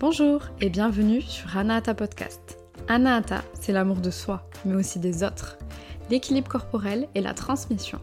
[0.00, 2.56] Bonjour et bienvenue sur Anahata Podcast.
[2.88, 5.58] Anahata, c'est l'amour de soi, mais aussi des autres,
[6.08, 7.98] l'équilibre corporel et la transmission.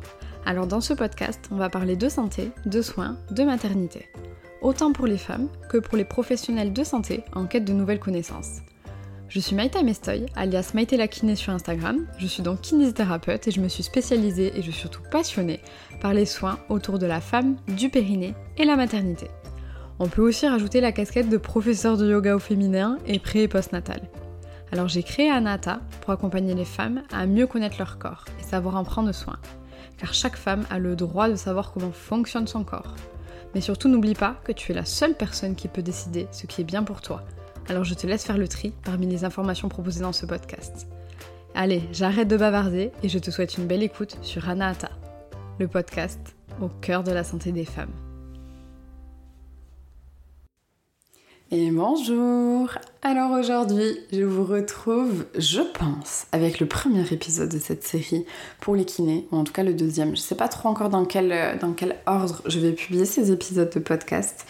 [0.45, 4.09] Alors dans ce podcast, on va parler de santé, de soins, de maternité.
[4.61, 8.59] Autant pour les femmes que pour les professionnels de santé en quête de nouvelles connaissances.
[9.27, 12.05] Je suis Maïta Mestoy, alias Maïté la kiné sur Instagram.
[12.19, 15.61] Je suis donc kinésithérapeute et je me suis spécialisée et je suis surtout passionnée
[15.99, 19.31] par les soins autour de la femme, du périnée et la maternité.
[19.99, 23.47] On peut aussi rajouter la casquette de professeur de yoga au féminin et pré et
[23.47, 24.01] postnatal.
[24.71, 28.75] Alors j'ai créé Anata pour accompagner les femmes à mieux connaître leur corps et savoir
[28.75, 29.37] en prendre soin.
[29.97, 32.95] Car chaque femme a le droit de savoir comment fonctionne son corps.
[33.55, 36.61] Mais surtout n'oublie pas que tu es la seule personne qui peut décider ce qui
[36.61, 37.23] est bien pour toi.
[37.67, 40.87] Alors je te laisse faire le tri parmi les informations proposées dans ce podcast.
[41.55, 44.91] Allez, j'arrête de bavarder et je te souhaite une belle écoute sur Anahata,
[45.59, 48.06] le podcast au cœur de la santé des femmes.
[51.49, 52.69] Et bonjour
[53.03, 58.25] Alors aujourd'hui, je vous retrouve, je pense, avec le premier épisode de cette série
[58.59, 60.13] pour les kinés, ou en tout cas le deuxième.
[60.13, 63.71] Je sais pas trop encore dans quel, dans quel ordre je vais publier ces épisodes
[63.73, 64.45] de podcast.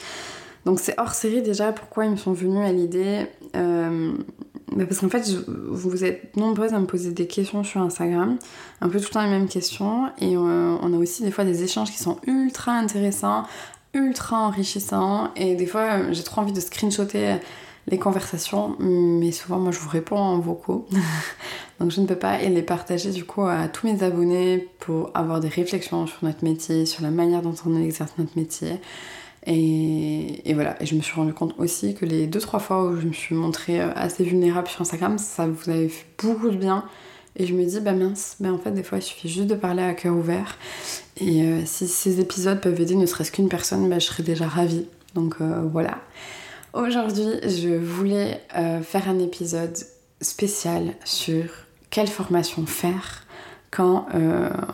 [0.65, 4.13] Donc c'est hors série déjà, pourquoi ils me sont venus à l'idée euh,
[4.75, 8.39] bah Parce qu'en fait, vous êtes nombreuses à me poser des questions sur Instagram,
[8.81, 11.45] un peu tout le temps les mêmes questions, et euh, on a aussi des fois
[11.45, 13.43] des échanges qui sont ultra intéressants,
[13.97, 17.37] ultra enrichissant et des fois euh, j'ai trop envie de screenshotter
[17.89, 20.87] les conversations, mais souvent moi je vous réponds en vocaux,
[21.79, 25.11] donc je ne peux pas et les partager du coup à tous mes abonnés pour
[25.13, 28.79] avoir des réflexions sur notre métier, sur la manière dont on exerce notre métier.
[29.49, 32.83] Et, et, voilà, et je me suis rendu compte aussi que les deux trois fois
[32.83, 36.49] où je me suis montrée euh, assez vulnérable sur Instagram, ça vous avait fait beaucoup
[36.49, 36.83] de bien
[37.39, 39.53] et je me dis, bah mince, bah en fait, des fois, il suffit juste de
[39.53, 40.57] parler à cœur ouvert.
[41.17, 44.47] Et euh, si ces épisodes peuvent aider ne serait-ce qu'une personne, bah, je serais déjà
[44.47, 44.87] ravie.
[45.13, 45.99] Donc euh, voilà.
[46.73, 49.77] Aujourd'hui, je voulais euh, faire un épisode
[50.19, 51.45] spécial sur
[51.91, 53.23] quelle formation faire
[53.69, 54.07] quand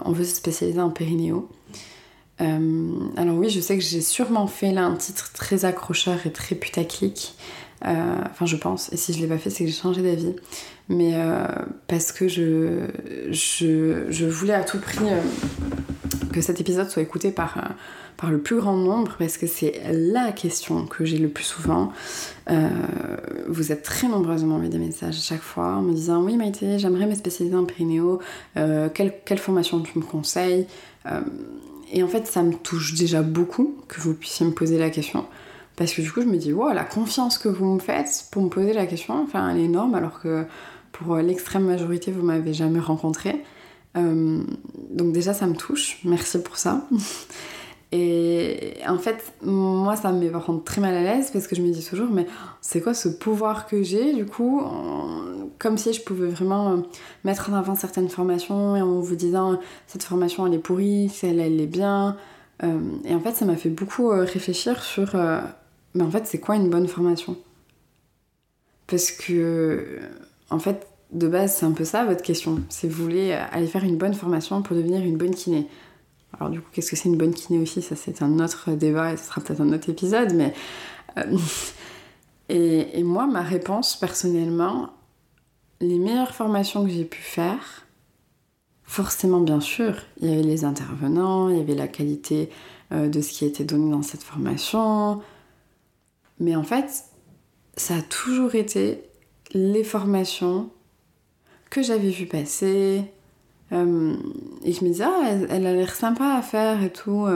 [0.06, 1.50] on veut se spécialiser en périnéo.
[2.40, 6.56] alors oui, je sais que j'ai sûrement fait là un titre très accrocheur et très
[6.56, 7.36] putaclic.
[7.84, 8.92] Enfin, je pense.
[8.94, 10.36] Et si je l'ai pas fait, c'est que j'ai changé d'avis
[10.90, 11.46] mais euh,
[11.88, 12.88] parce que je,
[13.30, 15.22] je, je, voulais à tout prix euh,
[16.32, 17.62] que cet épisode soit écouté par, euh,
[18.18, 21.94] par le plus grand nombre, parce que c'est la question que j'ai le plus souvent.
[23.48, 26.36] vous êtes très nombreuses à m'envoyer des messages à chaque fois en me disant Oui,
[26.36, 28.20] Maïté, j'aimerais me spécialiser en périnéo,
[28.56, 30.68] quelle, quelle, formation tu me conseilles?
[31.92, 35.26] Et en fait, ça me touche déjà beaucoup que vous puissiez me poser la question.
[35.76, 38.44] Parce que du coup, je me dis, wow, la confiance que vous me faites pour
[38.44, 40.46] me poser la question, enfin, elle est énorme, alors que
[40.92, 43.44] pour l'extrême majorité, vous m'avez jamais rencontré.
[43.98, 44.42] Euh,
[44.92, 46.00] donc déjà, ça me touche.
[46.06, 46.88] Merci pour ça.
[47.92, 51.72] Et en fait, moi, ça me par très mal à l'aise parce que je me
[51.72, 52.26] dis toujours, mais
[52.60, 54.64] c'est quoi ce pouvoir que j'ai du coup
[55.60, 56.78] Comme si je pouvais vraiment euh,
[57.24, 61.46] mettre en avant certaines formations et en vous disant, cette formation, elle est pourrie, celle-là,
[61.46, 62.18] elle est bien.
[62.64, 65.16] Euh, et en fait, ça m'a fait beaucoup réfléchir sur,
[65.94, 67.38] mais en fait, c'est quoi une bonne formation?
[68.88, 70.00] Parce que
[70.50, 72.62] en fait, de base, c'est un peu ça votre question.
[72.70, 75.68] C'est vous voulez aller faire une bonne formation pour devenir une bonne kiné.
[76.34, 77.82] Alors du coup, qu'est-ce que c'est une bonne kiné aussi?
[77.82, 80.34] Ça, c'est un autre débat et ce sera peut-être un autre épisode.
[80.34, 80.54] Mais
[81.18, 81.38] euh,
[82.50, 84.90] et, et, moi, ma réponse personnellement,
[85.80, 87.86] les meilleures formations que j'ai pu faire,
[88.84, 92.50] forcément, bien sûr, il y avait les intervenants, il y avait la qualité
[92.92, 95.22] euh, de ce qui était donné dans cette formation.
[96.40, 97.06] Mais en fait,
[97.76, 99.04] ça a toujours été
[99.54, 100.70] les formations
[101.70, 103.04] que j'avais vu passer.
[103.72, 104.16] Euh,
[104.64, 107.28] et je me disais, ah, elle, a l'air sympa à faire et tout.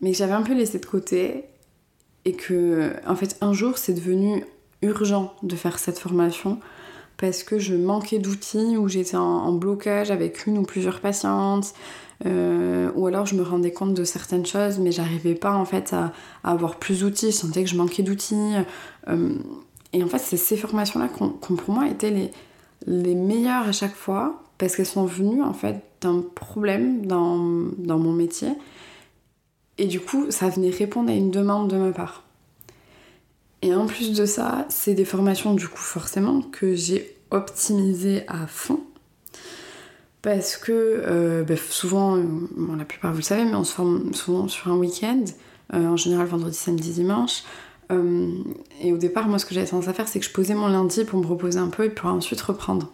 [0.00, 1.44] Mais j'avais un peu laissé de côté.
[2.24, 4.44] Et que, en fait, un jour, c'est devenu
[4.82, 6.60] urgent de faire cette formation
[7.16, 11.74] parce que je manquais d'outils ou j'étais en, blocage avec une ou plusieurs patientes.
[12.24, 15.92] Euh, ou alors je me rendais compte de certaines choses mais j'arrivais pas en fait
[15.92, 16.12] à,
[16.44, 18.54] avoir plus d'outils, je sentais que je manquais d'outils.
[19.92, 22.30] Et en fait, c'est ces formations-là qui pour moi été les,
[22.86, 28.12] les meilleures à chaque fois parce qu'elles sont venues en fait d'un problème dans mon
[28.12, 28.50] métier.
[29.78, 32.25] Et du coup, ça venait répondre à une demande de ma part.
[33.66, 38.46] Et en plus de ça, c'est des formations du coup forcément que j'ai optimisées à
[38.46, 38.78] fond.
[40.22, 42.16] Parce que euh, bah, souvent,
[42.78, 45.24] la plupart vous le savez, mais on se forme souvent sur un week-end,
[45.74, 47.42] euh, en général vendredi, samedi, dimanche.
[47.90, 48.30] Euh,
[48.80, 50.68] et au départ, moi, ce que j'avais tendance à faire, c'est que je posais mon
[50.68, 52.92] lundi pour me reposer un peu et pour ensuite reprendre.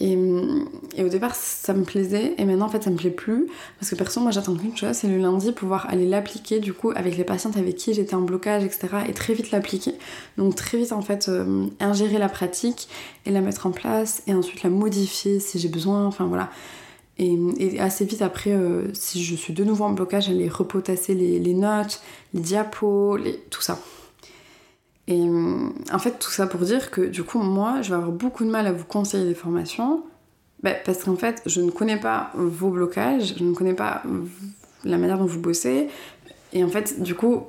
[0.00, 3.48] Et, au départ, ça me plaisait, et maintenant, en fait, ça me plaît plus.
[3.78, 6.92] Parce que perso, moi, j'attends qu'une chose, c'est le lundi pouvoir aller l'appliquer, du coup,
[6.94, 8.88] avec les patientes avec qui j'étais en blocage, etc.
[9.08, 9.94] Et très vite l'appliquer.
[10.36, 12.88] Donc, très vite, en fait, euh, ingérer la pratique
[13.26, 16.06] et la mettre en place, et ensuite la modifier si j'ai besoin.
[16.06, 16.50] Enfin, voilà.
[17.18, 21.40] Et, assez vite après, euh, si je suis de nouveau en blocage, aller repotasser les,
[21.40, 22.00] les notes,
[22.34, 23.18] les diapos,
[23.50, 23.80] tout ça.
[25.08, 28.12] Et euh, en fait, tout ça pour dire que du coup, moi, je vais avoir
[28.12, 30.04] beaucoup de mal à vous conseiller des formations.
[30.62, 34.02] Bah, parce qu'en fait, je ne connais pas vos blocages, je ne connais pas
[34.84, 35.88] la manière dont vous bossez.
[36.52, 37.44] Et en fait, du coup,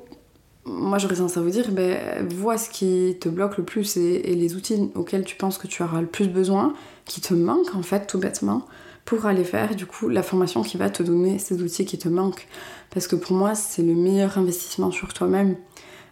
[0.64, 4.34] moi j'aurais tendance à vous dire, ben, vois ce qui te bloque le plus et,
[4.34, 6.72] les outils auxquels tu penses que tu auras le plus besoin,
[7.04, 8.66] qui te manquent en fait, tout bêtement,
[9.04, 12.08] pour aller faire du coup la formation qui va te donner ces outils qui te
[12.08, 12.46] manquent.
[12.90, 15.56] Parce que pour moi, c'est le meilleur investissement sur toi-même.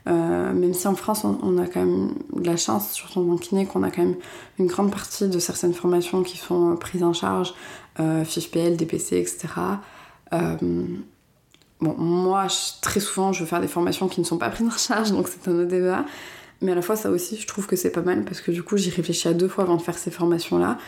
[0.07, 3.67] Euh, même si en France, on, a quand même de la chance, surtout en kiné,
[3.67, 4.17] qu'on a quand même
[4.59, 7.55] une grande partie de certaines formations qui sont prises en charge,
[8.01, 9.49] euh, FIFPL, DPC, etc.
[10.33, 10.57] Euh,
[11.81, 12.47] bon, moi,
[12.81, 15.29] très souvent, je veux faire des formations qui ne sont pas prises en charge, donc
[15.29, 16.05] c'est un autre débat.
[16.61, 18.63] Mais à la fois, ça aussi, je trouve que c'est pas mal parce que du
[18.63, 20.79] coup, j'y réfléchis à deux fois avant de faire ces formations-là.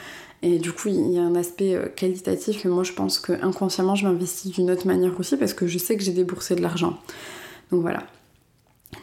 [0.43, 3.95] Et du coup, il y a un aspect qualitatif et moi, je pense que inconsciemment,
[3.95, 6.99] je m'investis d'une autre manière aussi parce que je sais que j'ai déboursé de l'argent.
[7.71, 8.03] Donc voilà.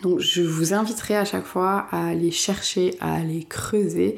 [0.04, 4.18] Donc je vous inviterai à chaque fois à aller chercher, à aller creuser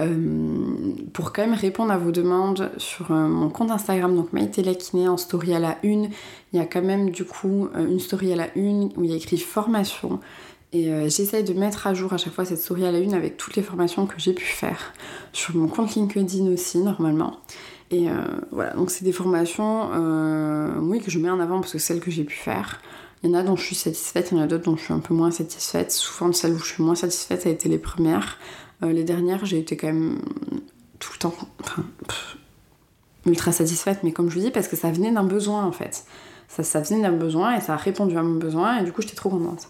[0.00, 4.62] euh, pour quand même répondre à vos demandes sur euh, mon compte Instagram, donc Maïté
[4.74, 6.10] Kiné en story à la une.
[6.52, 9.10] Il y a quand même du coup euh, une story à la une où il
[9.10, 10.20] y a écrit formation.
[10.72, 13.36] Et j'essaye de mettre à jour à chaque fois cette story à la une avec
[13.36, 14.92] toutes les formations que j'ai pu faire.
[15.32, 17.36] Sur mon compte LinkedIn aussi, normalement.
[17.92, 18.08] Et
[18.50, 19.90] voilà, donc c'est des formations,
[20.80, 22.80] oui, que je mets en avant parce que celles que j'ai pu faire.
[23.24, 24.82] Il y en a dont je suis satisfaite, il y en a d'autres dont je
[24.82, 25.90] suis un peu moins satisfaite.
[25.90, 28.38] Souvent, celles où je suis moins satisfaite, ça a été les premières.
[28.82, 30.18] Euh, les dernières, j'ai été quand même
[30.98, 31.34] tout le temps
[33.26, 36.04] ultra satisfaite, mais comme je vous dis, parce que ça venait d'un besoin en fait.
[36.48, 39.00] Ça, ça venait d'un besoin et ça a répondu à mon besoin et du coup,
[39.00, 39.68] j'étais trop contente.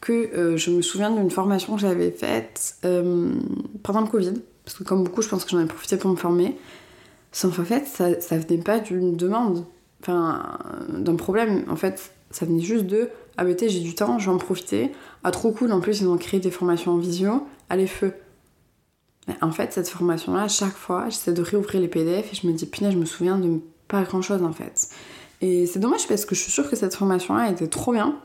[0.00, 3.32] Que euh, je me souviens d'une formation que j'avais faite euh,
[3.84, 6.16] pendant le Covid, parce que comme beaucoup, je pense que j'en ai profité pour me
[6.16, 6.56] former.
[7.30, 9.64] Sauf en fait, ça, ça venait pas d'une demande,
[10.02, 10.58] enfin,
[10.88, 11.64] d'un problème.
[11.70, 14.92] En fait, ça venait juste de Ah, bah, j'ai du temps, je vais en profiter.
[15.24, 17.46] Ah, trop cool, en plus, ils ont créé des formations en visio.
[17.68, 18.14] Allez, feu.
[19.28, 22.46] Mais en fait, cette formation-là, à chaque fois, j'essaie de réouvrir les PDF et je
[22.46, 24.88] me dis Punaise, je me souviens de pas grand-chose en fait.
[25.40, 28.18] Et c'est dommage parce que je suis sûre que cette formation-là était trop bien.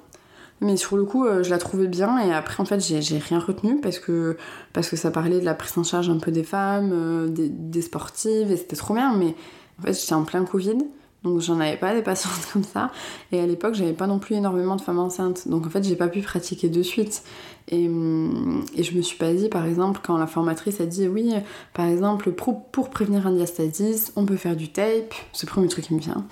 [0.60, 3.39] Mais sur le coup, euh, je la trouvais bien et après, en fait, j'ai rien
[3.39, 4.38] retenu parce que,
[4.74, 7.48] parce que ça parlait de la prise en charge un peu des femmes, euh, des,
[7.50, 9.15] des, sportives et c'était trop bien.
[9.15, 9.36] Mais
[9.80, 10.80] en fait, j'étais en plein Covid.
[11.23, 12.91] Donc j'en avais pas des patientes comme ça.
[13.31, 15.47] Et à l'époque, j'avais pas non plus énormément de femmes enceintes.
[15.47, 17.23] Donc en fait, j'ai pas pu pratiquer de suite.
[17.69, 21.07] Et, hum, et, je me suis pas dit, par exemple, quand la formatrice a dit
[21.07, 21.33] oui,
[21.73, 25.13] par exemple, pour, pour prévenir un diastasis, on peut faire du tape.
[25.33, 26.25] C'est le premier truc qui me vient.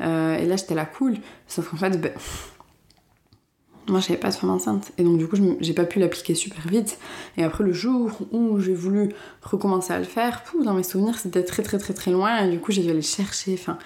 [0.00, 1.16] Euh, et là, j'étais là cool.
[1.46, 2.12] Sauf qu'en fait, ben,
[3.88, 6.66] moi j'avais pas de femme enceinte et donc du coup j'ai pas pu l'appliquer super
[6.68, 6.98] vite
[7.36, 11.42] et après le jour où j'ai voulu recommencer à le faire dans mes souvenirs c'était
[11.42, 13.78] très très très très loin et du coup j'ai dû aller chercher enfin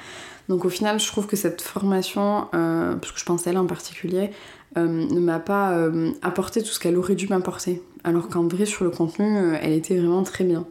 [0.49, 3.59] donc au final, je trouve que cette formation, euh, parce que je pense à elle
[3.59, 4.31] en particulier,
[4.77, 7.83] euh, ne m'a pas euh, apporté tout ce qu'elle aurait dû m'apporter.
[8.05, 10.67] Alors qu'en vrai, sur le contenu, elle était vraiment très bien.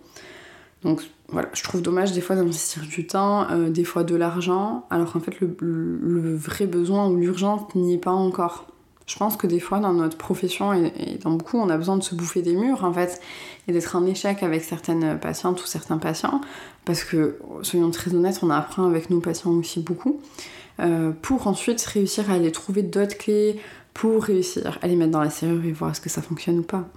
[0.84, 5.14] Donc voilà, je trouve dommage des fois d'investir du temps, des fois de l'argent, alors
[5.14, 8.71] qu'en fait le vrai besoin ou l'urgence n'y est pas encore.
[9.12, 12.04] Je pense que des fois, dans notre profession et, dans beaucoup, on a besoin de
[12.04, 13.20] se bouffer des murs, en fait,
[13.68, 16.40] et d'être en échec avec certaines patientes ou certains patients,
[16.86, 20.22] parce que, soyons très honnêtes, on apprend avec nos patients aussi beaucoup,
[20.80, 23.60] euh, pour ensuite réussir à aller trouver d'autres clés,
[23.94, 26.64] pour réussir à les mettre dans la serrure et voir est-ce que ça fonctionne ou
[26.64, 26.88] pas.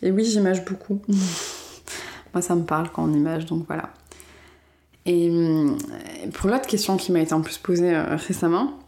[0.00, 1.02] Et oui, j'image beaucoup.
[2.32, 3.90] Moi, ça me parle quand on image, donc voilà.
[5.04, 5.76] Et hum,
[6.32, 8.78] pour l'autre question qui m'a été en plus posée euh, récemment,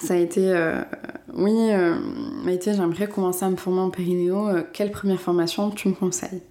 [0.00, 0.82] ça a été euh,
[1.34, 1.94] oui, euh,
[2.44, 4.48] Maïté, j'aimerais commencer à me former en périnéo.
[4.48, 6.42] Euh, quelle première formation tu me conseilles?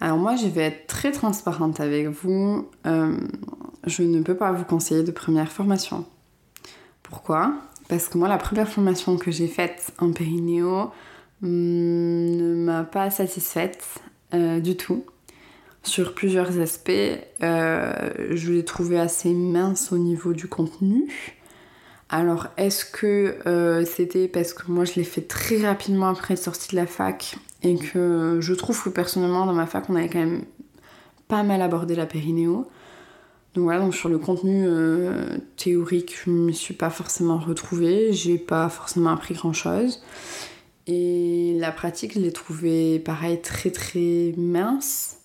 [0.00, 2.68] Alors moi, je vais être très transparente avec vous.
[2.84, 6.04] je ne peux pas vous conseiller de première formation.
[7.02, 7.54] Pourquoi?
[7.88, 10.90] Parce que moi, la première formation que j'ai faite en périnéo
[11.42, 14.00] mm, ne m'a pas satisfaite
[14.32, 15.04] du tout
[15.84, 16.90] sur plusieurs aspects.
[17.40, 21.08] je l'ai trouvé assez mince au niveau du contenu.
[22.08, 26.42] Alors, est-ce que euh, c'était parce que moi je l'ai fait très rapidement après être
[26.42, 30.08] sortie de la fac et que je trouve que personnellement dans ma fac on avait
[30.08, 30.44] quand même
[31.28, 32.68] pas mal abordé la périnéo.
[33.54, 38.36] Donc voilà, donc sur le contenu euh, théorique, je me suis pas forcément retrouvée, j'ai
[38.36, 40.02] pas forcément appris grand chose.
[40.86, 45.18] Et la pratique, je l'ai trouvée pareil très très mince.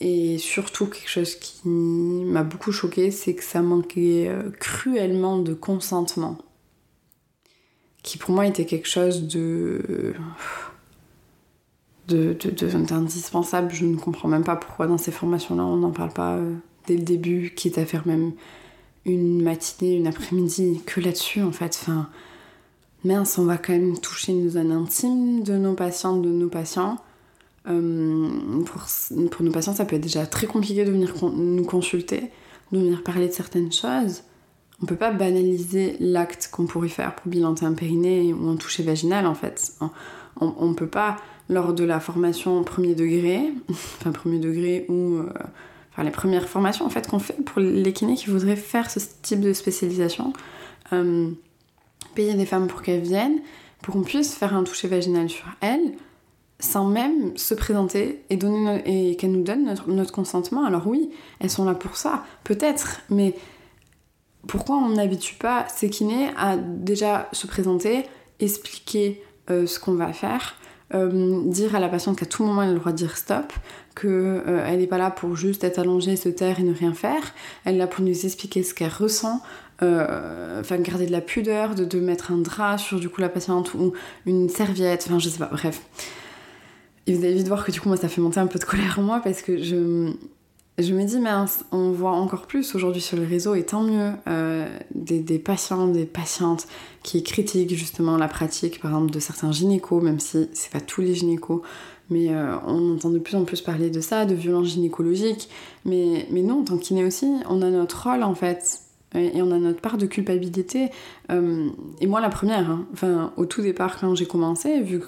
[0.00, 5.54] Et surtout, quelque chose qui m'a beaucoup choqué, c'est que ça manquait euh, cruellement de
[5.54, 6.36] consentement.
[8.02, 10.14] Qui pour moi était quelque chose de.
[12.08, 13.72] d'indispensable.
[13.72, 16.54] Je ne comprends même pas pourquoi dans ces formations-là on n'en parle pas euh,
[16.86, 18.32] dès le début, quitte à faire même
[19.06, 21.78] une matinée, une après-midi que là-dessus en fait.
[21.80, 22.08] Enfin,
[23.02, 26.98] mince, on va quand même toucher nos zones intimes de nos patientes, de nos patients.
[27.68, 28.82] Euh, pour,
[29.30, 32.30] pour, nos patients, ça peut être déjà très compliqué de venir nous consulter,
[32.72, 34.22] de venir parler de certaines choses.
[34.82, 38.82] On peut pas banaliser l'acte qu'on pourrait faire pour bilanter un périnée ou un toucher
[38.82, 39.72] vaginal en fait.
[40.40, 41.16] On, on peut pas,
[41.48, 45.32] lors de la formation premier degré, enfin premier degré ou euh,
[45.92, 49.00] enfin les premières formations en fait qu'on fait pour les kinés qui voudraient faire ce
[49.22, 50.32] type de spécialisation,
[50.92, 51.30] euh,
[52.14, 53.40] payer des femmes pour qu'elles viennent,
[53.82, 55.94] pour qu'on puisse faire un toucher vaginal sur elles,
[56.58, 60.64] sans même se présenter et, donner et qu'elles nous donnent notre, consentement.
[60.64, 61.10] Alors oui,
[61.40, 63.34] elles sont là pour ça, peut-être, mais
[64.46, 68.04] pourquoi on n'habitue pas ces kinés à déjà se présenter,
[68.40, 70.54] expliquer euh, ce qu'on va faire,
[70.94, 73.52] euh, dire à la patiente qu'à tout moment elle a le droit de dire stop,
[74.00, 77.34] qu'elle euh, n'est pas là pour juste être allongée, se taire et ne rien faire,
[77.64, 79.42] elle est là pour nous expliquer ce qu'elle ressent,
[79.82, 83.74] enfin garder de la pudeur, de, de, mettre un drap sur du coup la patiente
[83.74, 83.92] ou
[84.24, 85.82] une serviette, enfin je sais pas, bref.
[87.06, 88.64] Et vous allez vite voir que du coup, moi, ça fait monter un peu de
[88.64, 90.12] colère en moi parce que je,
[90.78, 94.12] je me dis, mince, on voit encore plus aujourd'hui sur le réseau, et tant mieux,
[94.28, 96.66] euh, des, des, patients, des patientes
[97.02, 101.00] qui critiquent justement la pratique, par exemple, de certains gynécos, même si c'est pas tous
[101.00, 101.62] les gynécos,
[102.10, 105.48] mais euh, on entend de plus en plus parler de ça, de violences gynécologiques.
[105.84, 108.80] Mais, mais nous, en tant qu'inné aussi, on a notre rôle en fait.
[109.14, 110.90] Et on a notre part de culpabilité.
[111.30, 111.68] Euh,
[112.00, 112.86] et moi, la première, hein.
[112.92, 115.00] enfin, au tout départ, quand j'ai commencé, vu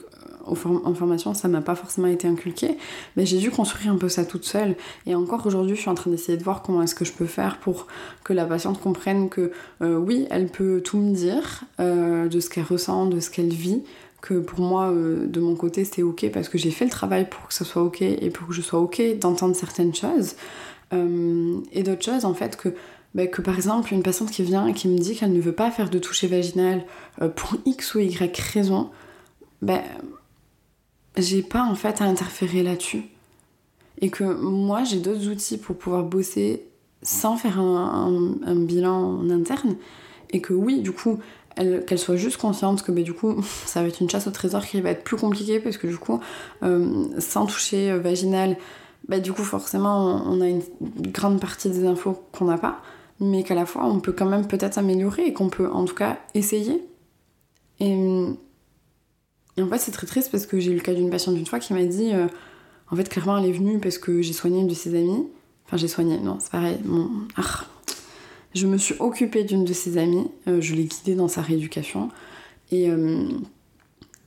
[0.51, 2.79] en formation, ça m'a pas forcément été inculqué,
[3.17, 4.77] mais j'ai dû construire un peu ça toute seule.
[5.07, 7.27] Et encore aujourd'hui, je suis en train d'essayer de voir comment est-ce que je peux
[7.27, 7.87] faire pour
[8.25, 9.53] que la patiente comprenne que
[9.83, 13.53] euh, oui, elle peut tout me dire euh, de ce qu'elle ressent, de ce qu'elle
[13.53, 13.83] vit,
[14.21, 17.29] que pour moi, euh, de mon côté, c'est ok parce que j'ai fait le travail
[17.29, 20.35] pour que ce soit ok et pour que je sois ok d'entendre certaines choses.
[20.93, 22.71] et d'autres choses, en fait, que
[23.15, 25.53] bah, que par exemple une patiente qui vient et qui me dit qu'elle ne veut
[25.53, 26.85] pas faire de toucher vaginal
[27.37, 28.91] pour X ou Y raison,
[29.63, 29.83] ben
[31.23, 33.05] j'ai pas en fait à interférer là-dessus.
[34.01, 36.65] Et que moi, j'ai d'autres outils pour pouvoir bosser
[37.03, 39.77] sans faire un, bilan en interne.
[40.31, 41.19] Et que oui, du coup,
[41.57, 44.65] qu'elle soit juste consciente que bah, du coup, ça va être une chasse au trésor
[44.65, 46.21] qui va être plus compliquée parce que du coup,
[46.63, 48.57] euh, sans toucher euh, vaginal,
[49.09, 50.63] bah, du coup, forcément, on, a une
[51.13, 52.83] grande partie des infos qu'on n'a pas,
[53.21, 55.95] mais qu'à la fois, on peut quand même peut-être améliorer et qu'on peut en tout
[55.95, 56.85] cas essayer.
[57.81, 57.97] Et
[59.59, 61.47] et en fait, c'est très triste parce que j'ai eu le cas d'une patiente d'une
[61.47, 62.29] fois qui m'a dit euh,
[62.93, 65.27] En fait, clairement, elle est venue parce que j'ai soigné une de ses amies.
[65.67, 66.79] Enfin, j'ai soigné, non, c'est pareil.
[67.37, 67.65] Ah.
[68.55, 72.09] Je me suis occupée d'une de ses amies, euh, je l'ai guidée dans sa rééducation.
[72.71, 73.29] Et, euh,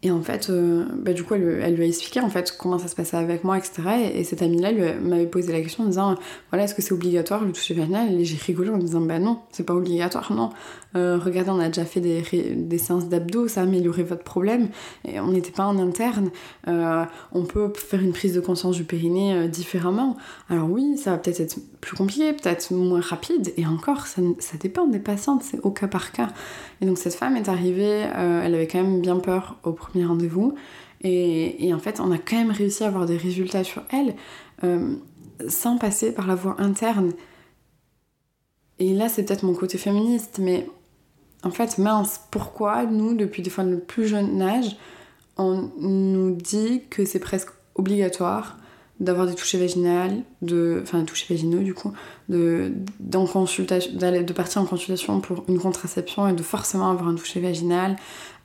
[0.04, 2.88] et en fait, euh, bah, du coup, elle, lui a expliqué en fait comment ça
[2.88, 3.82] se passait avec moi, etc.
[4.16, 6.16] Et, cette amie-là m'avait posé la question en disant
[6.50, 8.20] voilà, est-ce que c'est obligatoire le toucher vaginal?
[8.20, 10.50] Et j'ai rigolé en disant bah non, c'est pas obligatoire, non.
[10.96, 12.24] Euh, regardez, on a déjà fait des,
[12.56, 14.70] des séances d'abdos, ça a amélioré votre problème.
[15.08, 16.32] Et on n'était pas en interne.
[16.68, 20.18] Euh, on peut faire une prise de conscience du périnée différemment.
[20.50, 23.54] Alors oui, ça va peut-être être plus compliqué, peut-être moins rapide.
[23.56, 26.30] Et encore, ça, ça dépend des patientes, c'est au cas par cas.
[26.82, 30.56] Et donc cette femme est arrivée, elle avait quand même bien peur au premier rendez-vous.
[31.04, 34.16] Et, en fait, on a quand même réussi à avoir des résultats sur elle
[34.64, 34.96] euh,
[35.48, 37.14] sans passer par la voie interne.
[38.78, 40.68] Et là, c'est peut-être mon côté féministe, mais
[41.44, 44.78] en fait, mince, pourquoi nous, depuis des fois le plus jeune âge,
[45.38, 48.58] on nous dit que c'est presque obligatoire
[49.02, 51.92] d'avoir des touchés vaginales, de, enfin touchés vaginaux du coup,
[52.30, 52.72] de,
[53.34, 57.98] consultation, de partir en consultation pour une contraception et de forcément avoir un toucher vaginal.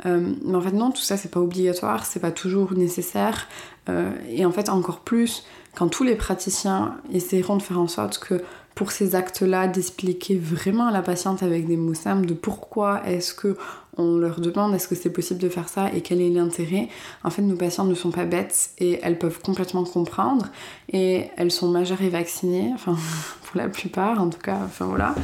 [0.06, 3.48] Euh, mais en fait non, tout ça c'est pas obligatoire, c'est pas toujours nécessaire.
[3.88, 5.44] Euh, et en fait encore plus
[5.76, 8.42] quand tous les praticiens essaieront de faire en sorte que
[8.74, 13.32] pour ces actes-là, d'expliquer vraiment à la patiente avec des mots simples de pourquoi est-ce
[13.32, 13.56] que
[13.98, 16.88] on leur demande est-ce que c'est possible de faire ça et quel est l'intérêt.
[17.24, 20.46] En fait, nos patientes ne sont pas bêtes et elles peuvent complètement comprendre
[20.92, 22.96] et elles sont majeures et vaccinées, enfin
[23.44, 25.14] pour la plupart en tout cas, enfin voilà.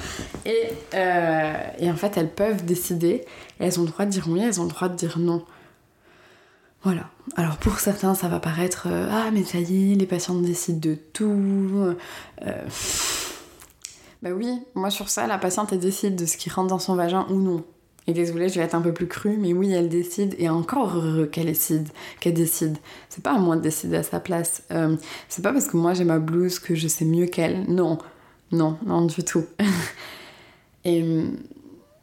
[0.46, 3.24] Et, euh, en fait, elles peuvent décider
[3.58, 5.44] elles ont le droit de dire oui, elles ont le droit de dire non.
[6.82, 7.08] Voilà.
[7.36, 10.80] Alors pour certains, ça va paraître euh, ah mais ça y est, les patientes décident
[10.80, 11.94] de tout.
[12.42, 12.64] Euh,
[14.22, 16.96] bah oui, moi sur ça, la patiente elle décide de ce qui rentre dans son
[16.96, 17.64] vagin ou non.
[18.06, 20.96] Et désolée, je vais être un peu plus crue, mais oui, elle décide, et encore
[20.96, 22.78] heureux qu'elle décide, qu'elle décide.
[23.08, 24.62] C'est pas à moi de décider à sa place.
[24.72, 24.96] Euh,
[25.28, 27.64] c'est pas parce que moi j'ai ma blouse que je sais mieux qu'elle.
[27.68, 27.98] Non,
[28.50, 29.44] non, non du tout.
[30.84, 31.04] et,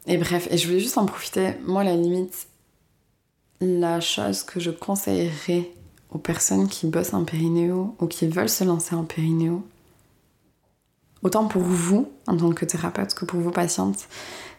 [0.08, 1.52] et bref, et je voulais juste en profiter.
[1.66, 2.48] Moi, la limite,
[3.60, 5.70] la chose que je conseillerais
[6.12, 9.64] aux personnes qui bossent en périnéo ou qui veulent se lancer en périnéo,
[11.24, 14.08] autant pour vous en tant que thérapeute que pour vos patientes,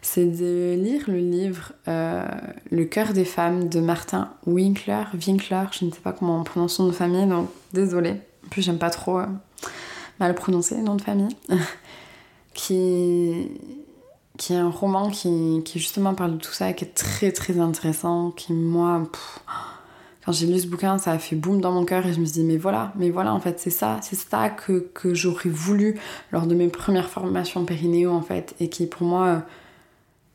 [0.02, 2.26] c'est de lire le livre euh,
[2.71, 6.75] Le cœur des femmes de Martin Winkler, Winkler, je ne sais pas comment on prononce
[6.75, 8.12] son nom de famille, donc désolé.
[8.47, 9.26] En plus, j'aime pas trop euh,
[10.19, 11.37] mal prononcer le nom de famille.
[12.55, 13.49] qui,
[14.50, 18.31] est un roman qui, qui, justement parle de tout ça, qui est très très intéressant,
[18.31, 19.02] qui moi,
[20.25, 22.25] quand j'ai lu ce bouquin, ça a fait boum dans mon cœur et je me
[22.27, 25.49] suis dit, mais voilà, mais voilà, en fait, c'est ça, c'est ça que, que j'aurais
[25.49, 25.99] voulu
[26.31, 29.45] lors de mes premières formations périnéo, en fait, et qui pour moi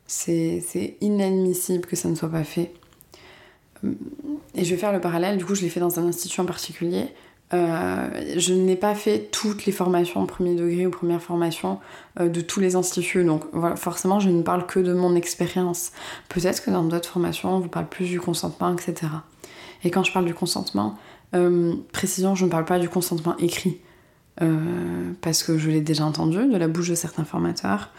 [0.07, 2.71] c'est inadmissible que ça ne soit pas fait.
[4.53, 6.45] Et je vais faire le parallèle, du coup je l'ai fait dans un institut en
[6.45, 7.07] particulier.
[7.53, 11.79] Euh, je n'ai pas fait toutes les formations en premier degré ou première formation
[12.19, 15.91] euh, de tous les instituts, donc voilà, forcément je ne parle que de mon expérience.
[16.27, 19.07] Peut-être que dans d'autres formations on vous parle plus du consentement, etc.
[19.85, 20.95] Et quand je parle du consentement,
[21.33, 23.79] euh, précision, je ne parle pas du consentement écrit,
[25.21, 27.91] parce que je l'ai déjà entendu de la bouche de certains formateurs.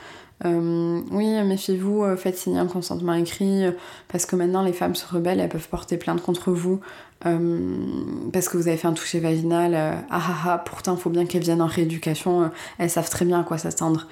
[0.45, 3.73] Euh, oui, méfiez-vous, euh, faites signer un consentement écrit, euh,
[4.09, 6.81] parce que maintenant les femmes se rebellent, elles peuvent porter plainte contre vous,
[7.21, 11.25] parce que vous avez fait un toucher vaginal, ah ah ah, pourtant il faut bien
[11.25, 14.07] qu'elles viennent en rééducation, elles savent très bien à quoi s'attendre.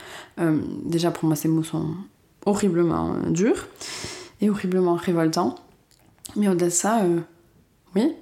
[0.85, 1.91] déjà pour moi ces mots sont
[2.47, 3.69] horriblement durs
[4.41, 5.55] et horriblement révoltants,
[6.35, 7.03] mais au-delà de ça,
[7.95, 8.15] oui,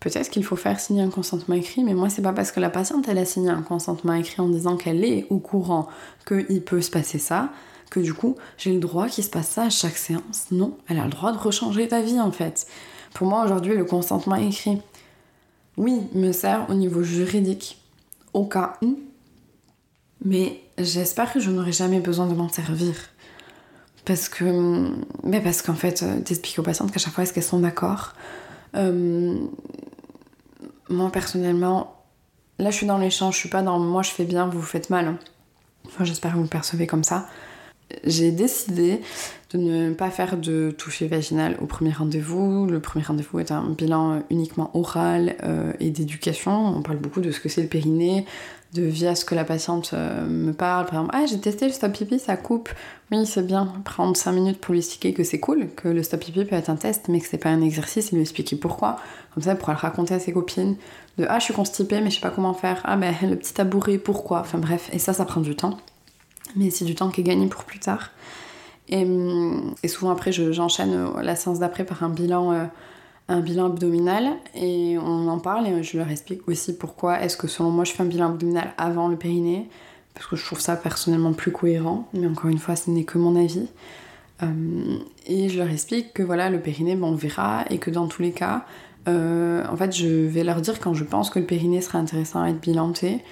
[0.00, 2.68] Peut-être qu'il faut faire signer un consentement écrit, mais moi, c'est pas parce que la
[2.68, 5.88] patiente, elle a signé un consentement écrit en disant qu'elle est au courant
[6.26, 7.50] qu'il peut se passer ça,
[7.90, 10.46] que du coup, j'ai le droit qu'il se passe ça à chaque séance.
[10.50, 12.66] Non, elle a le droit de rechanger ta vie, en fait.
[13.14, 14.82] Pour moi, aujourd'hui, le consentement écrit,
[15.78, 17.78] oui, me sert au niveau juridique,
[18.34, 19.00] au cas où,
[20.24, 22.94] mais j'espère que je n'aurai jamais besoin de m'en servir.
[24.04, 24.90] Parce que,
[25.24, 28.12] mais parce qu'en fait, euh, t'expliques aux patientes qu'à chaque fois, est-ce qu'elles sont d'accord?
[28.74, 29.36] Euh,
[30.88, 32.02] moi personnellement,
[32.58, 34.90] là je suis dans l'échange, je suis pas dans moi je fais bien, vous faites
[34.90, 35.16] mal.
[35.86, 37.26] Enfin, j'espère que vous le percevez comme ça.
[38.04, 39.00] J'ai décidé
[39.52, 42.66] de ne pas faire de toucher vaginal au premier rendez-vous.
[42.66, 46.52] Le premier rendez-vous est un bilan uniquement oral euh, et d'éducation.
[46.76, 48.26] On parle beaucoup de ce que c'est le périnée,
[48.74, 50.86] de via ce que la patiente euh, me parle.
[50.86, 52.68] Par exemple, ah, j'ai testé le stop pipi, ça coupe.
[53.10, 53.72] Oui, c'est bien.
[53.84, 56.68] Prendre 5 minutes pour lui expliquer que c'est cool, que le stop pipi peut être
[56.68, 58.96] un test, mais que c'est pas un exercice, et lui expliquer pourquoi.
[59.34, 60.76] Comme ça, elle pourra le raconter à ses copines.
[61.18, 62.80] De ah, je suis constipée, mais je sais pas comment faire.
[62.84, 64.40] Ah, ben le petit tabouret, pourquoi?
[64.40, 65.78] Enfin bref, et ça, ça prend du temps.
[66.56, 68.10] Mais c'est du temps qui est gagné pour plus tard.
[68.88, 72.52] Et, hum, souvent après, j'enchaîne euh, la séance d'après par un bilan.
[72.52, 72.64] Euh,
[73.28, 77.48] un bilan abdominal et on en parle et je leur explique aussi pourquoi est-ce que
[77.48, 79.68] selon moi je fais un bilan abdominal avant le périnée
[80.14, 83.18] parce que je trouve ça personnellement plus cohérent mais encore une fois ce n'est que
[83.18, 83.68] mon avis.
[84.42, 88.06] Euh, et je leur explique que voilà le périnée bon, on verra et que dans
[88.06, 88.64] tous les cas
[89.08, 92.42] euh, en fait je vais leur dire quand je pense que le périnée serait intéressant
[92.42, 93.22] à être bilanté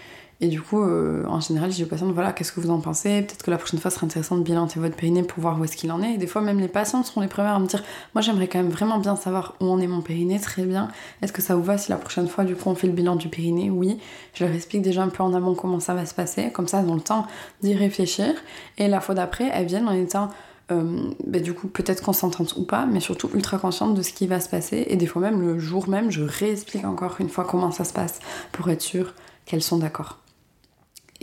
[0.44, 2.78] et du coup, euh, en général, je dis aux patientes, voilà, qu'est-ce que vous en
[2.78, 3.22] pensez?
[3.22, 5.64] Peut-être que la prochaine fois, ce serait intéressant de bilanter votre périnée pour voir où
[5.64, 6.12] est-ce qu'il en est.
[6.12, 7.82] Et des fois, même les patientes seront les premières à me dire,
[8.14, 10.88] moi, j'aimerais quand même vraiment bien savoir où en est mon périnée, très bien.
[11.22, 13.16] Est-ce que ça vous va si la prochaine fois, du coup, on fait le bilan
[13.16, 13.70] du périnée?
[13.70, 13.98] Oui.
[14.34, 16.50] Je leur explique déjà un peu en amont comment ça va se passer.
[16.52, 17.26] Comme ça, elles ont le temps
[17.62, 18.34] d'y réfléchir.
[18.76, 20.28] Et la fois d'après, elles viennent en étant...
[20.72, 24.26] Euh, bah, du coup peut-être consentantes ou pas, mais surtout ultra conscientes de ce qui
[24.26, 24.86] va se passer.
[24.88, 27.92] Et des fois même le jour même, je réexplique encore une fois comment ça se
[27.92, 28.18] passe
[28.50, 29.12] pour être sûre
[29.44, 30.23] qu'elles sont d'accord.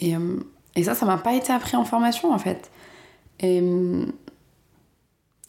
[0.01, 0.37] Et, euh,
[0.75, 2.71] et ça, ça m'a pas été appris en formation en fait.
[3.39, 4.05] Et, euh,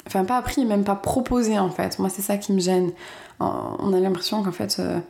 [0.07, 1.99] enfin, pas appris, même pas proposé en fait.
[1.99, 2.93] Moi, c'est ça qui me gêne.
[3.41, 5.01] On a l'impression qu'en fait, euh,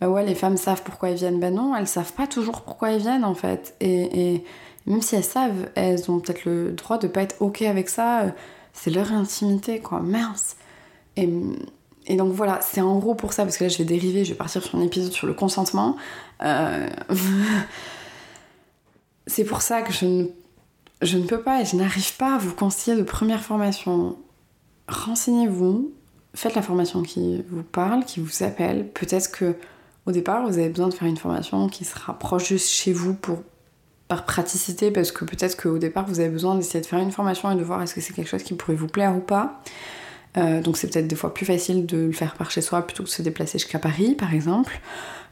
[0.00, 1.38] bah ouais, les femmes savent pourquoi elles viennent.
[1.38, 3.76] Ben non, elles savent pas toujours pourquoi elles viennent en fait.
[3.80, 4.44] Et, et
[4.86, 8.24] même si elles savent, elles ont peut-être le droit de pas être ok avec ça.
[8.72, 10.00] C'est leur intimité, quoi.
[10.00, 10.56] Mince.
[11.16, 11.28] Et,
[12.08, 14.30] et donc voilà, c'est en gros pour ça, parce que là je vais dériver, je
[14.30, 15.96] vais partir sur un épisode sur le consentement.
[19.26, 20.06] c'est pour ça que je
[21.16, 24.16] ne, peux pas et je n'arrive pas à vous conseiller de première formation.
[24.88, 25.92] Renseignez-vous,
[26.34, 28.88] faites la formation qui vous parle, qui vous appelle.
[28.92, 29.56] Peut-être que
[30.06, 33.14] au départ, vous avez besoin de faire une formation qui se rapproche juste chez vous
[33.14, 33.42] pour
[34.08, 37.50] par praticité, parce que peut-être qu'au départ, vous avez besoin d'essayer de faire une formation
[37.50, 39.60] et de voir est-ce que c'est quelque chose qui pourrait vous plaire ou pas.
[40.36, 43.02] Euh, donc c'est peut-être des fois plus facile de le faire par chez soi plutôt
[43.02, 44.80] que de se déplacer jusqu'à Paris, par exemple.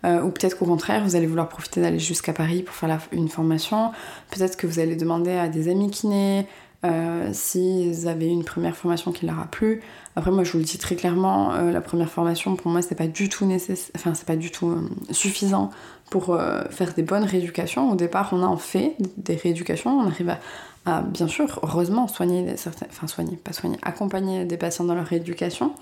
[0.04, 3.28] Euh, ou peut-être qu'au contraire, vous allez vouloir profiter d'aller jusqu'à Paris pour faire une
[3.28, 3.90] formation.
[4.30, 6.46] Peut-être que vous allez demander à des amis kinés,
[6.84, 9.80] euh, s'ils avaient une première formation qui leur a plu.
[10.16, 13.06] Après, moi, je vous le dis très clairement, la première formation, pour moi, c'est pas
[13.06, 15.70] du tout nécessaire, enfin, c'est pas du tout suffisant
[16.10, 16.38] pour
[16.70, 17.90] faire des bonnes rééducations.
[17.90, 20.38] Au départ, on en fait des rééducations, on arrive à,
[20.86, 25.72] bien sûr, heureusement, soigner certains, enfin, soigner, pas soigner, accompagner des patients dans leur rééducation.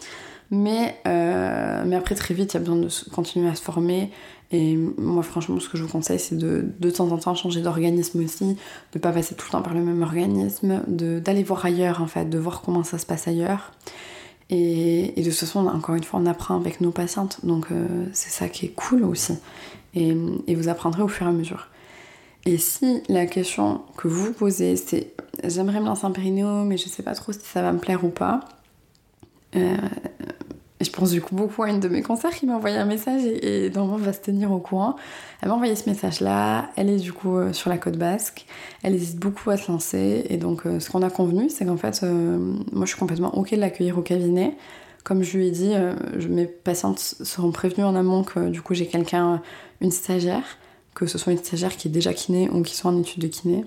[0.50, 4.10] Mais, mais après, très vite, il y a besoin de continuer à se former
[4.52, 7.62] et moi, franchement, ce que je vous conseille, c'est de de temps en temps changer
[7.62, 8.56] d'organisme aussi,
[8.92, 12.26] de pas passer tout le temps par le même organisme, d'aller voir ailleurs en fait,
[12.26, 13.72] de voir comment ça se passe ailleurs.
[14.50, 18.28] Et, de toute façon, encore une fois, on apprend avec nos patientes, donc euh, c'est
[18.28, 19.32] ça qui est cool aussi.
[19.94, 20.14] Et,
[20.54, 21.68] vous apprendrez au fur et à mesure.
[22.44, 25.12] Et si la question que vous posez, c'est
[25.44, 28.04] j'aimerais me lancer en périnéo, mais je sais pas trop si ça va me plaire
[28.04, 28.40] ou pas,
[29.54, 29.76] euh,
[30.80, 33.24] je pense du coup beaucoup à une de mes concerts qui m'a envoyé un message
[33.24, 34.96] et, et normalement va se tenir au courant.
[35.40, 36.70] Elle m'a envoyé ce message-là.
[36.74, 38.46] Elle est du coup euh, sur la côte basque.
[38.82, 40.26] Elle hésite beaucoup à se lancer.
[40.28, 43.52] Et donc, euh, ce qu'on a convenu, c'est qu'en fait, moi, je suis complètement OK
[43.52, 44.56] de l'accueillir au cabinet.
[45.04, 45.74] Comme je lui ai dit,
[46.28, 49.42] mes patientes seront prévenues en amont que du coup, j'ai quelqu'un,
[49.80, 50.44] une stagiaire,
[50.94, 53.28] que ce soit une stagiaire qui est déjà kiné ou qui soit en étude de
[53.28, 53.64] kiné.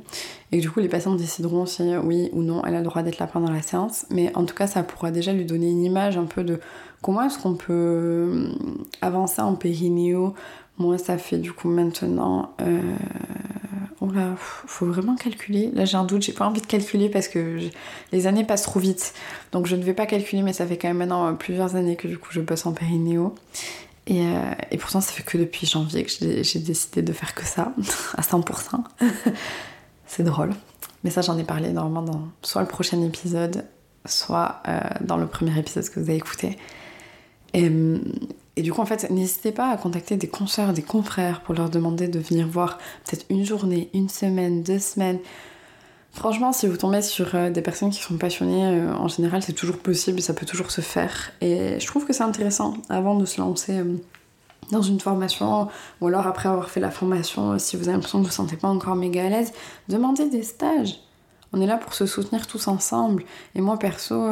[0.52, 3.02] Et que du coup, les patientes décideront si oui ou non elle a le droit
[3.02, 4.06] d'être là pendant la séance.
[4.10, 6.60] Mais en tout cas, ça pourra déjà lui donner une image un peu de
[7.06, 8.48] Comment est-ce qu'on peut euh,
[9.02, 10.34] avancer en périnéo
[10.80, 12.56] Moi, ça fait du coup maintenant.
[12.62, 12.82] Euh...
[14.02, 15.70] Oh là, faut vraiment calculer.
[15.74, 17.60] Là, j'ai un doute, j'ai pas envie de calculer parce que
[18.12, 19.14] les années passent trop vite.
[19.52, 21.96] Donc, je ne vais pas calculer, mais ça fait quand même maintenant euh, plusieurs années
[21.96, 23.36] que du coup je bosse en périnéo.
[24.08, 27.46] Et, euh, et pourtant, ça fait que depuis janvier que j'ai décidé de faire que
[27.46, 27.74] ça,
[28.18, 28.84] à 100%.
[30.08, 30.52] C'est drôle.
[31.04, 33.66] Mais ça, j'en ai parlé normalement dans soit le prochain épisode,
[34.06, 34.62] soit
[35.02, 36.58] dans le premier épisode que vous avez écouté.
[37.54, 41.70] Et, du coup, en fait, n'hésitez pas à contacter des consoeurs, des confrères pour leur
[41.70, 45.20] demander de venir voir peut-être une journée, une semaine, deux semaines.
[46.16, 49.54] Franchement, si vous tombez sur euh, des personnes qui sont passionnées, euh, en général, c'est
[49.54, 51.32] toujours possible, ça peut toujours se faire.
[51.42, 53.98] Et je trouve que c'est intéressant avant de se lancer euh,
[54.72, 55.68] dans une formation,
[56.00, 58.36] ou alors après avoir fait la formation, si vous avez l'impression que vous ne vous
[58.36, 59.52] sentez pas encore méga à l'aise,
[59.90, 61.02] demandez des stages.
[61.52, 63.26] On est là pour se soutenir tous ensemble.
[63.54, 64.28] Et moi, perso,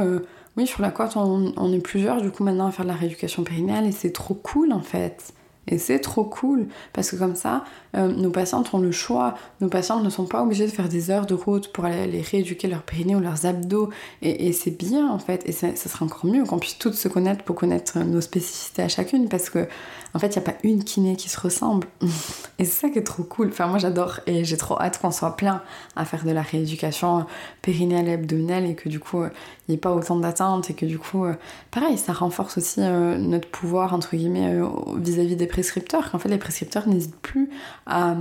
[0.58, 3.43] oui, sur la côte, on, est plusieurs du coup maintenant à faire de la rééducation
[3.43, 5.34] périnéale et c'est trop cool en fait.
[5.67, 7.63] Et c'est trop cool parce que comme ça,
[7.95, 9.36] euh, nos patientes ont le choix.
[9.62, 12.67] Nos patientes ne sont pas obligées de faire des heures de route pour aller, rééduquer
[12.67, 13.89] leurs périnées ou leurs abdos.
[14.21, 15.47] Et, c'est bien en fait.
[15.47, 18.88] Et ça, serait encore mieux qu'on puisse toutes se connaître pour connaître nos spécificités à
[18.88, 19.67] chacune parce que
[20.15, 21.88] en fait, il n'y a pas une kiné qui se ressemble.
[22.60, 23.47] Et c'est ça qui est trop cool.
[23.49, 25.62] Enfin, moi j'adore et j'ai trop hâte qu'on soit plein
[25.95, 27.25] à faire de la rééducation
[27.63, 29.32] périnéale et abdominale et que du coup, il
[29.69, 31.34] n'y ait pas autant d'attentes et que du coup, euh,
[31.71, 34.60] pareil, ça renforce aussi euh, notre pouvoir, entre guillemets,
[34.97, 36.12] vis-à-vis des prescripteurs.
[36.12, 37.49] Qu'en fait, les prescripteurs n'hésitent plus
[37.86, 38.15] à,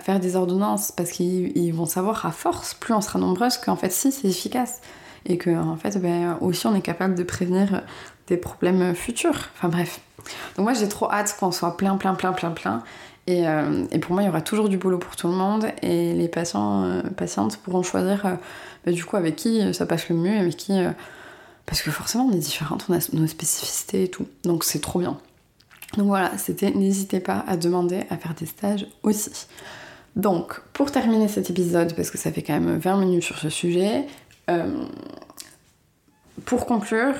[0.00, 3.92] faire des ordonnances parce qu'ils vont savoir à force, plus on sera nombreuses, qu'en fait,
[3.92, 4.80] si, c'est efficace
[5.26, 7.82] et que en fait ben, aussi on est capable de prévenir
[8.26, 9.48] des problèmes futurs.
[9.56, 10.00] Enfin bref.
[10.56, 12.82] Donc moi j'ai trop hâte qu'on soit plein, plein, plein, plein, plein.
[13.26, 15.66] Et, euh, et, pour moi il y aura toujours du boulot pour tout le monde
[15.80, 18.34] et les patients, euh, patientes pourront choisir euh,
[18.84, 20.78] bah, du coup avec qui ça passe le mieux, avec qui...
[21.64, 24.26] parce que forcément on est différentes, on a nos spécificités et tout.
[24.44, 25.18] Donc c'est trop bien.
[25.96, 29.46] Donc voilà, c'était n'hésitez pas à demander à faire des stages aussi.
[30.16, 33.48] Donc, pour terminer cet épisode, parce que ça fait quand même 20 minutes sur ce
[33.48, 34.06] sujet,
[36.44, 37.14] pour conclure,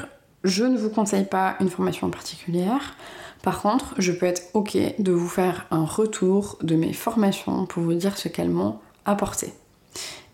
[0.45, 2.97] je ne vous conseille pas une formation particulière.
[3.43, 7.83] Par contre, je peux être ok de vous faire un retour de mes formations pour
[7.83, 9.53] vous dire ce qu'elles m'ont apporté.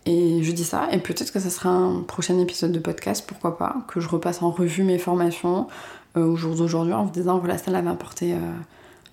[0.05, 3.57] Et je dis ça, et peut-être que ce sera un prochain épisode de podcast, pourquoi
[3.57, 7.39] pas, que je repasse en revue mes formations euh, au jour d'aujourd'hui en vous disant
[7.39, 8.37] voilà, ça m'a apporté euh,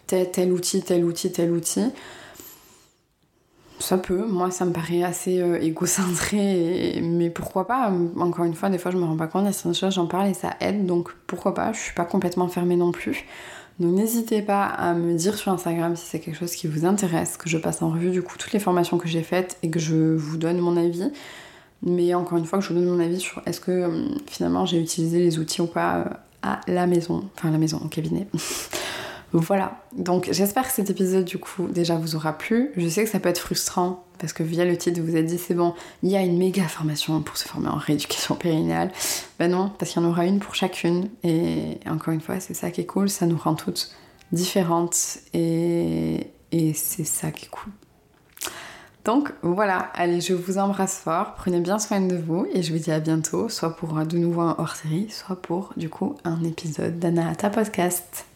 [0.06, 1.84] tel, tel outil, tel outil, tel outil.
[3.80, 7.92] Ça peut, moi ça me paraît assez euh, égocentré, mais pourquoi pas?
[8.18, 10.28] Encore une fois, des fois je me rends pas compte, a certaines choses, j'en parle
[10.28, 11.72] et ça aide, donc pourquoi pas?
[11.72, 13.24] Je suis pas complètement fermée non plus.
[13.78, 17.36] Donc n'hésitez pas à me dire sur Instagram si c'est quelque chose qui vous intéresse,
[17.36, 19.78] que je passe en revue du coup toutes les formations que j'ai faites et que
[19.78, 21.12] je vous donne mon avis.
[21.82, 24.66] Mais encore une fois, que je vous donne mon avis sur est-ce que euh, finalement
[24.66, 26.04] j'ai utilisé les outils ou pas euh,
[26.66, 28.26] la maison, enfin la maison, au cabinet.
[29.32, 32.70] Voilà, donc j'espère que cet épisode du coup déjà vous aura plu.
[32.78, 35.36] Je sais que ça peut être frustrant parce que via le titre vous êtes dit
[35.36, 38.90] c'est bon, il y a une méga formation pour se former en rééducation périnéale.
[39.38, 42.54] Ben non, parce qu'il y en aura une pour chacune et encore une fois c'est
[42.54, 43.90] ça qui est cool, ça nous rend toutes
[44.32, 46.32] différentes et
[46.74, 47.70] c'est ça qui est cool.
[49.04, 52.78] Donc voilà, allez, je vous embrasse fort, prenez bien soin de vous et je vous
[52.78, 56.42] dis à bientôt, soit pour de nouveau un hors série, soit pour du coup un
[56.44, 58.26] épisode d'Anahata Podcast.